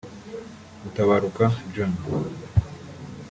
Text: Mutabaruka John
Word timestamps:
Mutabaruka 0.81 1.45
John 1.73 1.91